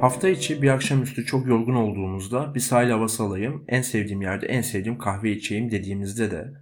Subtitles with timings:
[0.00, 4.60] Hafta içi bir akşamüstü çok yorgun olduğumuzda bir sahil havası alayım, en sevdiğim yerde en
[4.60, 6.52] sevdiğim kahve içeyim dediğimizde de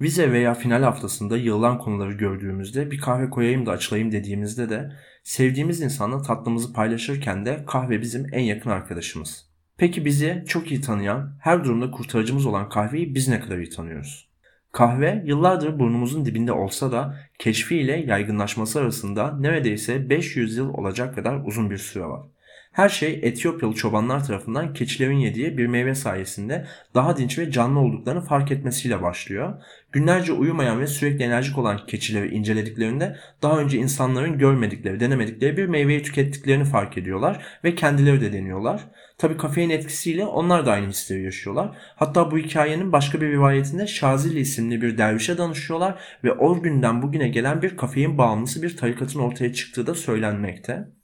[0.00, 4.92] vize veya final haftasında yığılan konuları gördüğümüzde bir kahve koyayım da açılayım dediğimizde de
[5.24, 9.46] sevdiğimiz insanla tatlımızı paylaşırken de kahve bizim en yakın arkadaşımız.
[9.76, 14.28] Peki bizi çok iyi tanıyan, her durumda kurtarıcımız olan kahveyi biz ne kadar iyi tanıyoruz?
[14.72, 21.40] Kahve yıllardır burnumuzun dibinde olsa da keşfi ile yaygınlaşması arasında neredeyse 500 yıl olacak kadar
[21.44, 22.22] uzun bir süre var.
[22.70, 28.24] Her şey Etiyopyalı çobanlar tarafından keçilerin yediği bir meyve sayesinde daha dinç ve canlı olduklarını
[28.24, 29.54] fark etmesiyle başlıyor.
[29.92, 36.02] Günlerce uyumayan ve sürekli enerjik olan keçileri incelediklerinde daha önce insanların görmedikleri, denemedikleri bir meyveyi
[36.02, 38.80] tükettiklerini fark ediyorlar ve kendileri de deniyorlar.
[39.18, 41.76] Tabi kafein etkisiyle onlar da aynı hisleri yaşıyorlar.
[41.96, 47.28] Hatta bu hikayenin başka bir rivayetinde Şazili isimli bir dervişe danışıyorlar ve o günden bugüne
[47.28, 50.99] gelen bir kafein bağımlısı bir tarikatın ortaya çıktığı da söylenmekte.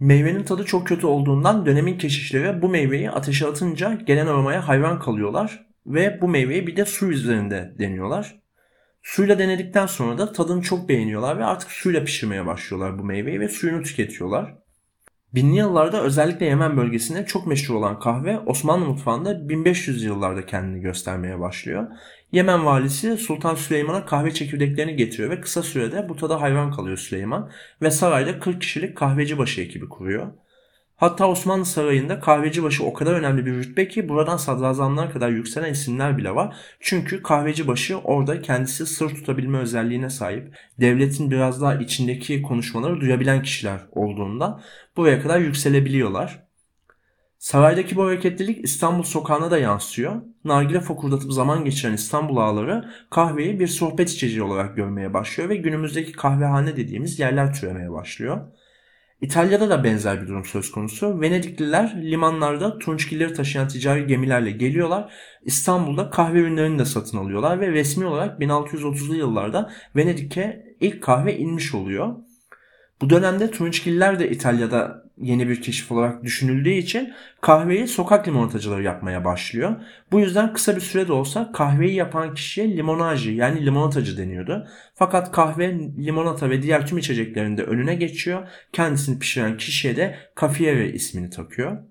[0.00, 5.66] Meyvenin tadı çok kötü olduğundan dönemin keşişleri bu meyveyi ateşe atınca gelen aromaya hayran kalıyorlar
[5.86, 8.40] ve bu meyveyi bir de su üzerinde deniyorlar.
[9.02, 13.48] Suyla denedikten sonra da tadını çok beğeniyorlar ve artık suyla pişirmeye başlıyorlar bu meyveyi ve
[13.48, 14.54] suyunu tüketiyorlar.
[15.34, 21.40] Binli yıllarda özellikle Yemen bölgesinde çok meşhur olan kahve Osmanlı mutfağında 1500 yıllarda kendini göstermeye
[21.40, 21.86] başlıyor.
[22.32, 27.50] Yemen valisi Sultan Süleyman'a kahve çekirdeklerini getiriyor ve kısa sürede bu tada hayran kalıyor Süleyman
[27.82, 30.32] ve sarayda 40 kişilik kahveci başı ekibi kuruyor.
[30.96, 35.72] Hatta Osmanlı Sarayı'nda kahveci başı o kadar önemli bir rütbe ki buradan sadrazamlar kadar yükselen
[35.72, 36.56] isimler bile var.
[36.80, 43.42] Çünkü kahveci başı orada kendisi sır tutabilme özelliğine sahip, devletin biraz daha içindeki konuşmaları duyabilen
[43.42, 44.60] kişiler olduğunda
[44.96, 46.49] buraya kadar yükselebiliyorlar.
[47.40, 50.22] Saraydaki bu hareketlilik İstanbul sokağına da yansıyor.
[50.44, 56.12] Nargile fokurdatıp zaman geçiren İstanbul ağları kahveyi bir sohbet içeceği olarak görmeye başlıyor ve günümüzdeki
[56.12, 58.40] kahvehane dediğimiz yerler türemeye başlıyor.
[59.20, 61.20] İtalya'da da benzer bir durum söz konusu.
[61.20, 65.12] Venedikliler limanlarda tunçgilleri taşıyan ticari gemilerle geliyorlar.
[65.44, 71.74] İstanbul'da kahve ürünlerini de satın alıyorlar ve resmi olarak 1630'lu yıllarda Venedik'e ilk kahve inmiş
[71.74, 72.16] oluyor.
[73.00, 79.24] Bu dönemde Tunçgiller de İtalya'da yeni bir keşif olarak düşünüldüğü için kahveyi sokak limonatacıları yapmaya
[79.24, 79.76] başlıyor.
[80.12, 84.66] Bu yüzden kısa bir sürede olsa kahveyi yapan kişiye limonacı yani limonatacı deniyordu.
[84.94, 88.48] Fakat kahve, limonata ve diğer tüm içeceklerinde önüne geçiyor.
[88.72, 91.89] Kendisini pişiren kişiye de kafiere ismini takıyor.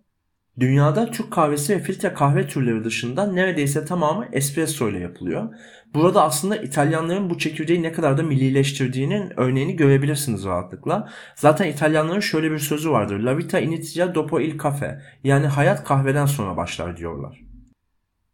[0.60, 5.56] Dünyada Türk kahvesi ve filtre kahve türleri dışında neredeyse tamamı espresso ile yapılıyor.
[5.94, 11.10] Burada aslında İtalyanların bu çekirdeği ne kadar da millileştirdiğinin örneğini görebilirsiniz rahatlıkla.
[11.36, 13.20] Zaten İtalyanların şöyle bir sözü vardır.
[13.20, 15.02] La vita inizia dopo il caffè.
[15.24, 17.42] Yani hayat kahveden sonra başlar diyorlar.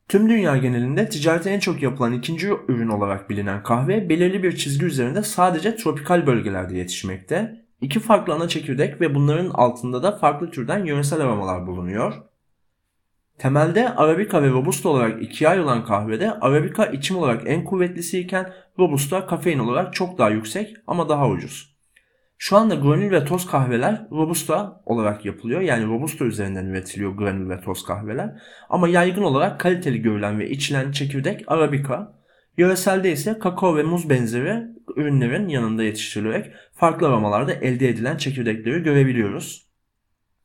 [0.09, 4.85] Tüm dünya genelinde ticarete en çok yapılan ikinci ürün olarak bilinen kahve belirli bir çizgi
[4.85, 10.85] üzerinde sadece tropikal bölgelerde yetişmekte İki farklı ana çekirdek ve bunların altında da farklı türden
[10.85, 12.13] yöresel aromalar bulunuyor.
[13.37, 19.27] Temelde Arabica ve Robusta olarak ikiye ayrılan kahvede Arabica içim olarak en kuvvetlisi iken Robusta
[19.27, 21.75] kafein olarak çok daha yüksek ama daha ucuz.
[22.37, 25.61] Şu anda granül ve toz kahveler Robusta olarak yapılıyor.
[25.61, 28.41] Yani Robusta üzerinden üretiliyor granül ve toz kahveler.
[28.69, 32.11] Ama yaygın olarak kaliteli görülen ve içilen çekirdek Arabica.
[32.57, 34.63] Yöreselde ise kakao ve muz benzeri
[34.95, 39.65] ürünlerin yanında yetiştirilerek farklı aromalarda elde edilen çekirdekleri görebiliyoruz.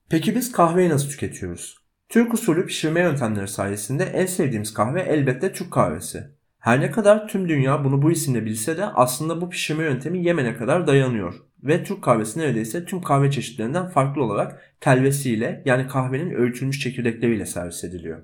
[0.09, 1.79] Peki biz kahveyi nasıl tüketiyoruz?
[2.09, 6.25] Türk usulü pişirme yöntemleri sayesinde en sevdiğimiz kahve elbette Türk kahvesi.
[6.59, 10.57] Her ne kadar tüm dünya bunu bu isimle bilse de aslında bu pişirme yöntemi Yemen'e
[10.57, 11.35] kadar dayanıyor.
[11.63, 17.85] Ve Türk kahvesi neredeyse tüm kahve çeşitlerinden farklı olarak telvesiyle yani kahvenin öğütülmüş çekirdekleriyle servis
[17.85, 18.23] ediliyor.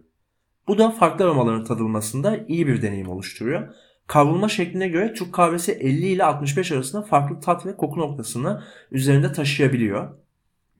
[0.68, 3.74] Bu da farklı aromaların tadılmasında iyi bir deneyim oluşturuyor
[4.06, 9.32] Kavrulma şekline göre Türk kahvesi 50 ile 65 arasında farklı tat ve koku noktasını üzerinde
[9.32, 10.08] taşıyabiliyor.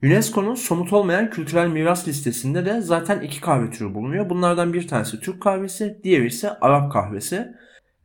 [0.03, 4.29] UNESCO'nun somut olmayan kültürel miras listesinde de zaten iki kahve türü bulunuyor.
[4.29, 7.47] Bunlardan bir tanesi Türk kahvesi, diğeri ise Arap kahvesi.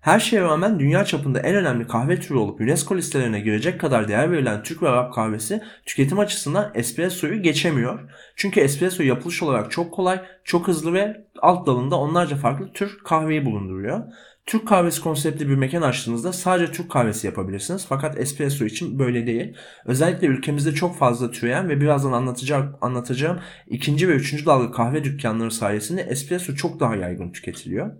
[0.00, 4.30] Her şeye rağmen dünya çapında en önemli kahve türü olup UNESCO listelerine girecek kadar değer
[4.30, 8.10] verilen Türk ve Arap kahvesi tüketim açısından espressoyu geçemiyor.
[8.36, 13.44] Çünkü espresso yapılış olarak çok kolay, çok hızlı ve alt dalında onlarca farklı tür kahveyi
[13.44, 14.04] bulunduruyor.
[14.46, 17.86] Türk kahvesi konseptli bir mekan açtığınızda sadece Türk kahvesi yapabilirsiniz.
[17.88, 19.56] Fakat espresso için böyle değil.
[19.84, 25.50] Özellikle ülkemizde çok fazla türeyen ve birazdan anlatacağım, anlatacağım ikinci ve üçüncü dalga kahve dükkanları
[25.50, 27.96] sayesinde espresso çok daha yaygın tüketiliyor.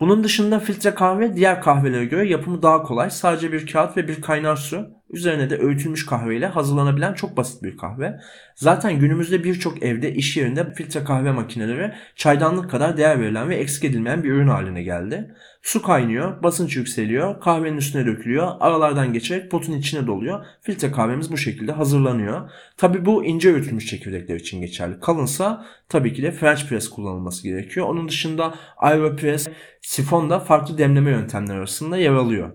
[0.00, 3.10] Bunun dışında filtre kahve diğer kahvelere göre yapımı daha kolay.
[3.10, 7.76] Sadece bir kağıt ve bir kaynar su Üzerine de öğütülmüş kahveyle hazırlanabilen çok basit bir
[7.76, 8.20] kahve.
[8.54, 13.84] Zaten günümüzde birçok evde, iş yerinde filtre kahve makineleri çaydanlık kadar değer verilen ve eksik
[13.84, 15.34] edilmeyen bir ürün haline geldi.
[15.62, 20.46] Su kaynıyor, basınç yükseliyor, kahvenin üstüne dökülüyor, aralardan geçerek potun içine doluyor.
[20.62, 22.50] Filtre kahvemiz bu şekilde hazırlanıyor.
[22.76, 25.00] Tabi bu ince öğütülmüş çekirdekler için geçerli.
[25.00, 27.86] Kalınsa tabii ki de French press kullanılması gerekiyor.
[27.86, 29.48] Onun dışında Aeropress,
[29.82, 32.52] sifon da farklı demleme yöntemleri arasında yer alıyor.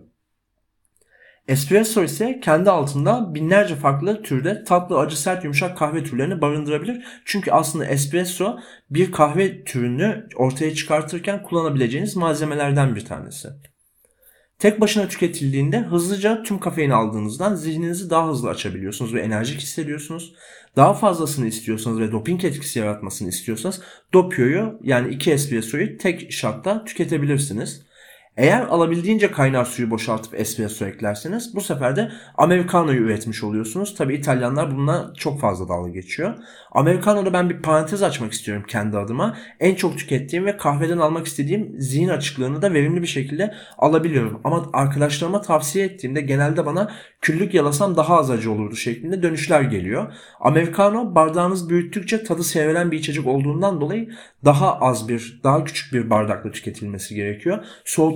[1.47, 7.05] Espresso ise kendi altında binlerce farklı türde tatlı, acı, sert, yumuşak kahve türlerini barındırabilir.
[7.25, 8.59] Çünkü aslında espresso
[8.89, 13.49] bir kahve türünü ortaya çıkartırken kullanabileceğiniz malzemelerden bir tanesi.
[14.59, 20.33] Tek başına tüketildiğinde hızlıca tüm kafeini aldığınızdan zihninizi daha hızlı açabiliyorsunuz ve enerjik hissediyorsunuz.
[20.75, 23.81] Daha fazlasını istiyorsanız ve doping etkisi yaratmasını istiyorsanız
[24.13, 27.85] dopioyu yani iki espressoyu tek şatta tüketebilirsiniz.
[28.37, 33.95] Eğer alabildiğince kaynar suyu boşaltıp espresso eklerseniz bu sefer de Americano'yu üretmiş oluyorsunuz.
[33.95, 36.33] Tabi İtalyanlar bununla çok fazla dalga geçiyor.
[36.71, 39.37] Americano'da ben bir parantez açmak istiyorum kendi adıma.
[39.59, 44.41] En çok tükettiğim ve kahveden almak istediğim zihin açıklığını da verimli bir şekilde alabiliyorum.
[44.43, 46.91] Ama arkadaşlarıma tavsiye ettiğimde genelde bana
[47.21, 50.13] küllük yalasam daha az acı olurdu şeklinde dönüşler geliyor.
[50.39, 54.09] Americano bardağınız büyüttükçe tadı sevilen bir içecek olduğundan dolayı
[54.45, 57.65] daha az bir, daha küçük bir bardakla tüketilmesi gerekiyor.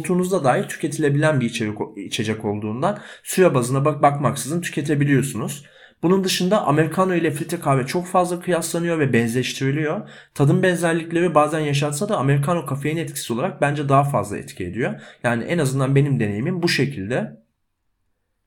[0.10, 5.66] Soğuttuğunuzda dahi tüketilebilen bir içecek, içecek olduğundan süre bazına bak bakmaksızın tüketebiliyorsunuz.
[6.04, 10.10] Bunun dışında Americano ile filtre kahve çok fazla kıyaslanıyor ve benzeştiriliyor.
[10.34, 15.02] Tadım benzerlikleri bazen yaşatsa da Americano kafein etkisi olarak bence daha fazla etki ediyor.
[15.24, 17.40] Yani en azından benim deneyimim bu şekilde.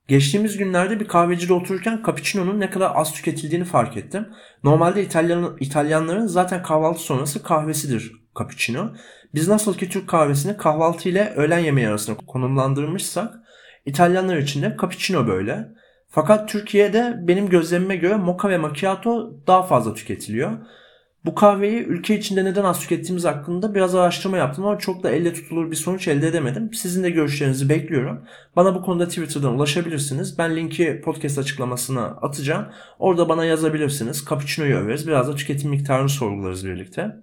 [0.09, 4.29] Geçtiğimiz günlerde bir kahvecide otururken cappuccino'nun ne kadar az tüketildiğini fark ettim.
[4.64, 8.93] Normalde İtalyan, İtalyanların zaten kahvaltı sonrası kahvesidir cappuccino.
[9.34, 13.43] Biz nasıl ki Türk kahvesini kahvaltı ile öğlen yemeği arasında konumlandırmışsak
[13.87, 15.69] İtalyanlar için de cappuccino böyle.
[16.08, 20.52] Fakat Türkiye'de benim gözlemime göre mocha ve macchiato daha fazla tüketiliyor.
[21.25, 25.32] Bu kahveyi ülke içinde neden az tükettiğimiz hakkında biraz araştırma yaptım ama çok da elle
[25.32, 26.75] tutulur bir sonuç elde edemedim.
[26.75, 28.25] Sizin de görüşlerinizi bekliyorum.
[28.56, 30.38] Bana bu konuda Twitter'dan ulaşabilirsiniz.
[30.38, 32.67] Ben linki podcast açıklamasına atacağım.
[32.99, 34.25] Orada bana yazabilirsiniz.
[34.31, 35.06] Cappuccino'yu överiz.
[35.06, 37.17] Biraz da tüketim miktarını sorgularız birlikte.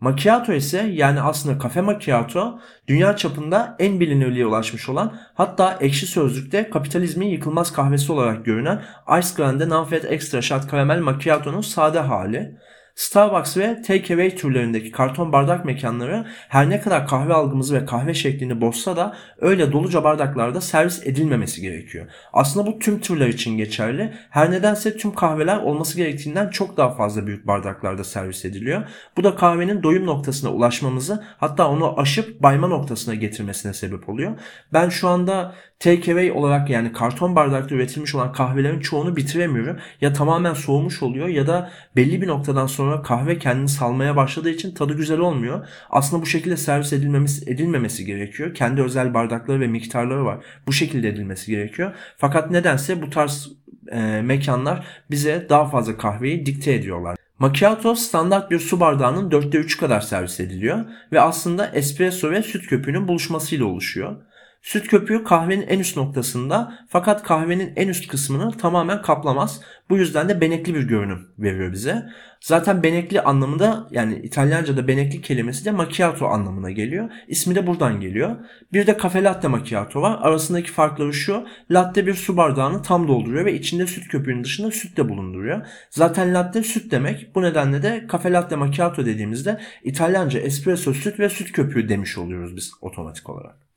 [0.00, 6.70] Macchiato ise yani aslında kafe macchiato dünya çapında en bilinirliğe ulaşmış olan hatta ekşi sözlükte
[6.70, 8.82] kapitalizmin yıkılmaz kahvesi olarak görünen
[9.18, 12.58] Ice Grande Nanfet Extra Shot Caramel Macchiato'nun sade hali.
[12.94, 18.60] Starbucks ve takeaway türlerindeki karton bardak mekanları her ne kadar kahve algımızı ve kahve şeklini
[18.60, 22.06] bozsa da öyle doluca bardaklarda servis edilmemesi gerekiyor.
[22.32, 24.12] Aslında bu tüm türler için geçerli.
[24.30, 28.82] Her nedense tüm kahveler olması gerektiğinden çok daha fazla büyük bardaklarda servis ediliyor.
[29.16, 34.38] Bu da kahvenin doyum noktasına ulaşmamızı hatta onu aşıp bayma noktasına getirmesine sebep oluyor.
[34.72, 39.78] Ben şu anda takeaway olarak yani karton bardakta üretilmiş olan kahvelerin çoğunu bitiremiyorum.
[40.00, 44.74] Ya tamamen soğumuş oluyor ya da belli bir noktadan sonra kahve kendini salmaya başladığı için
[44.74, 45.66] tadı güzel olmuyor.
[45.90, 48.54] Aslında bu şekilde servis edilmemesi, edilmemesi gerekiyor.
[48.54, 50.44] Kendi özel bardakları ve miktarları var.
[50.66, 51.92] Bu şekilde edilmesi gerekiyor.
[52.16, 53.48] Fakat nedense bu tarz
[53.92, 57.16] e, mekanlar bize daha fazla kahveyi dikte ediyorlar.
[57.38, 62.66] Macchiato standart bir su bardağının 4'te 3 kadar servis ediliyor ve aslında espresso ve süt
[62.66, 64.16] köpüğünün buluşmasıyla oluşuyor.
[64.62, 69.60] Süt köpüğü kahvenin en üst noktasında fakat kahvenin en üst kısmını tamamen kaplamaz.
[69.90, 72.06] Bu yüzden de benekli bir görünüm veriyor bize.
[72.40, 77.10] Zaten benekli anlamında yani İtalyanca'da benekli kelimesi de macchiato anlamına geliyor.
[77.28, 78.36] İsmi de buradan geliyor.
[78.72, 80.18] Bir de kafe latte macchiato var.
[80.22, 81.46] Arasındaki farkları şu.
[81.70, 85.66] Latte bir su bardağını tam dolduruyor ve içinde süt köpüğünün dışında süt de bulunduruyor.
[85.90, 87.34] Zaten latte süt demek.
[87.34, 92.56] Bu nedenle de kafe latte macchiato dediğimizde İtalyanca espresso süt ve süt köpüğü demiş oluyoruz
[92.56, 93.69] biz otomatik olarak.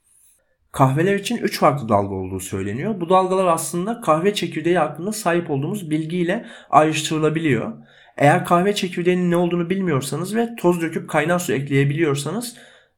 [0.73, 3.01] Kahveler için 3 farklı dalga olduğu söyleniyor.
[3.01, 7.73] Bu dalgalar aslında kahve çekirdeği hakkında sahip olduğumuz bilgiyle ayrıştırılabiliyor.
[8.17, 12.55] Eğer kahve çekirdeğinin ne olduğunu bilmiyorsanız ve toz döküp kaynar su ekleyebiliyorsanız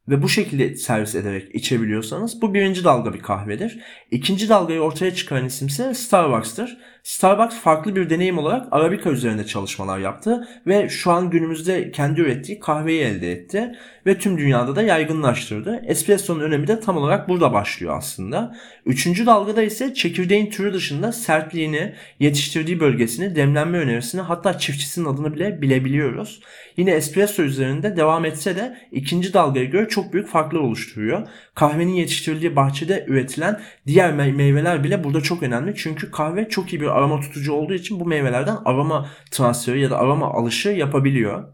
[0.09, 3.79] ve bu şekilde servis ederek içebiliyorsanız bu birinci dalga bir kahvedir.
[4.11, 6.77] İkinci dalgayı ortaya çıkaran isim ise Starbucks'tır.
[7.05, 12.59] Starbucks farklı bir deneyim olarak Arabica üzerinde çalışmalar yaptı ve şu an günümüzde kendi ürettiği
[12.59, 15.81] kahveyi elde etti ve tüm dünyada da yaygınlaştırdı.
[15.85, 18.55] Espresso'nun önemi de tam olarak burada başlıyor aslında.
[18.85, 25.61] Üçüncü dalgada ise çekirdeğin türü dışında sertliğini, yetiştirdiği bölgesini, demlenme önerisini hatta çiftçisinin adını bile
[25.61, 26.39] bilebiliyoruz.
[26.77, 31.27] Yine espresso üzerinde devam etse de ikinci dalgaya göre çok büyük farklar oluşturuyor.
[31.55, 35.73] Kahvenin yetiştirildiği bahçede üretilen diğer meyveler bile burada çok önemli.
[35.77, 39.97] Çünkü kahve çok iyi bir aroma tutucu olduğu için bu meyvelerden aroma transferi ya da
[39.97, 41.53] aroma alışı yapabiliyor.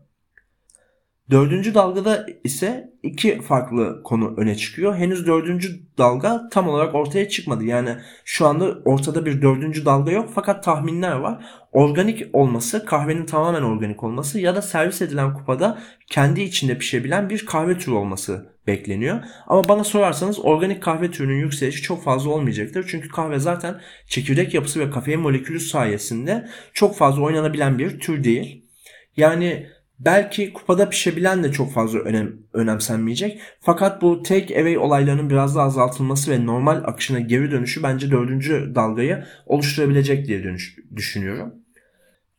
[1.29, 4.95] Dördüncü dalgada ise iki farklı konu öne çıkıyor.
[4.95, 7.63] Henüz dördüncü dalga tam olarak ortaya çıkmadı.
[7.63, 11.45] Yani şu anda ortada bir dördüncü dalga yok fakat tahminler var.
[11.71, 17.45] Organik olması, kahvenin tamamen organik olması ya da servis edilen kupada kendi içinde pişebilen bir
[17.45, 19.19] kahve türü olması bekleniyor.
[19.47, 22.85] Ama bana sorarsanız organik kahve türünün yükselişi çok fazla olmayacaktır.
[22.87, 28.65] Çünkü kahve zaten çekirdek yapısı ve kafein molekülü sayesinde çok fazla oynanabilen bir tür değil.
[29.17, 29.67] Yani
[30.05, 33.41] belki kupada pişebilen de çok fazla önem, önemsenmeyecek.
[33.59, 38.71] Fakat bu take away olaylarının biraz daha azaltılması ve normal akışına geri dönüşü bence dördüncü
[38.75, 41.53] dalgayı oluşturabilecek diye dönüş, düşünüyorum.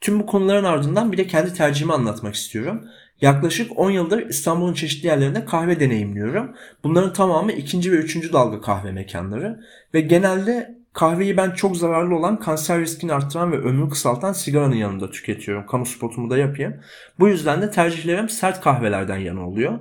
[0.01, 2.85] Tüm bu konuların ardından bir de kendi tercihimi anlatmak istiyorum.
[3.21, 6.55] Yaklaşık 10 yıldır İstanbul'un çeşitli yerlerinde kahve deneyimliyorum.
[6.85, 9.61] Bunların tamamı ikinci ve üçüncü dalga kahve mekanları.
[9.95, 15.11] Ve genelde kahveyi ben çok zararlı olan kanser riskini arttıran ve ömrü kısaltan sigaranın yanında
[15.11, 15.67] tüketiyorum.
[15.67, 16.81] Kamu spotumu da yapayım.
[17.19, 19.79] Bu yüzden de tercihlerim sert kahvelerden yana oluyor.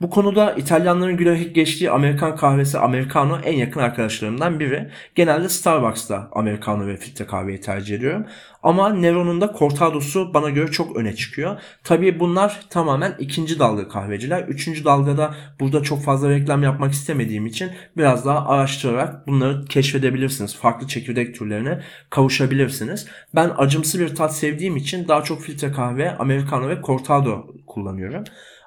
[0.00, 4.90] Bu konuda İtalyanların gülerek geçtiği Amerikan kahvesi Americano en yakın arkadaşlarımdan biri.
[5.14, 8.26] Genelde Starbucks'ta Americano ve filtre kahveyi tercih ediyorum.
[8.62, 11.60] Ama Nero'nun da Cortado'su bana göre çok öne çıkıyor.
[11.84, 14.42] Tabii bunlar tamamen ikinci dalga kahveciler.
[14.42, 20.56] Üçüncü dalgada burada çok fazla reklam yapmak istemediğim için biraz daha araştırarak bunları keşfedebilirsiniz.
[20.56, 21.80] Farklı çekirdek türlerine
[22.10, 23.06] kavuşabilirsiniz.
[23.34, 28.24] Ben acımsı bir tat sevdiğim için daha çok filtre kahve, Americano ve Cortado kullanıyorum.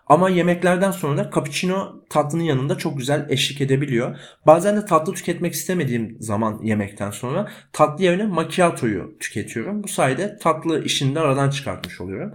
[0.08, 4.18] Ama yemeklerden sonra da cappuccino tatlının yanında çok güzel eşlik edebiliyor.
[4.46, 9.84] Bazen de tatlı tüketmek istemediğim zaman yemekten sonra tatlı yerine macchiato'yu tüketiyorum.
[9.84, 12.34] Bu sayede tatlı işini de aradan çıkartmış oluyorum.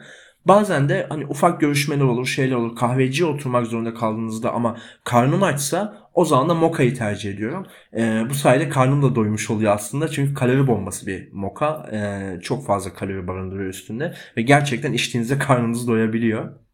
[0.49, 2.77] Bazen de hani ufak görüşmeler olur, şeyler olur.
[2.77, 7.67] Kahveciye oturmak zorunda kaldığınızda ama karnım açsa o zaman da moka'yı tercih ediyorum.
[7.97, 10.09] Ee, bu sayede karnım da doymuş oluyor aslında.
[10.09, 11.89] Çünkü kalori bombası bir moka.
[11.93, 14.15] Ee, çok fazla kalori barındırıyor üstünde.
[14.37, 16.68] Ve gerçekten içtiğinizde karnınız doyabiliyor.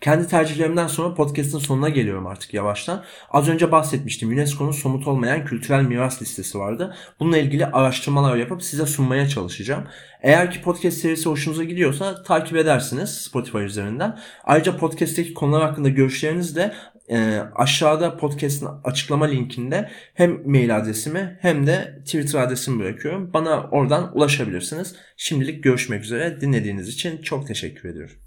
[0.00, 3.04] Kendi tercihlerimden sonra podcast'ın sonuna geliyorum artık yavaştan.
[3.30, 4.28] Az önce bahsetmiştim.
[4.28, 6.94] UNESCO'nun somut olmayan kültürel miras listesi vardı.
[7.20, 9.84] Bununla ilgili araştırmalar yapıp size sunmaya çalışacağım.
[10.22, 14.18] Eğer ki podcast serisi hoşunuza gidiyorsa takip edersiniz Spotify üzerinden.
[14.44, 16.74] Ayrıca podcast'teki konular hakkında görüşleriniz de
[17.08, 23.32] e, aşağıda podcast'ın açıklama linkinde hem mail adresimi hem de Twitter adresimi bırakıyorum.
[23.32, 24.94] Bana oradan ulaşabilirsiniz.
[25.16, 26.40] Şimdilik görüşmek üzere.
[26.40, 28.25] Dinlediğiniz için çok teşekkür ediyorum.